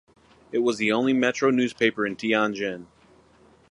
It 0.51 0.63
was 0.63 0.79
the 0.79 0.91
only 0.91 1.13
metro 1.13 1.51
newspaper 1.51 2.07
in 2.07 2.15
Tianjin. 2.15 2.87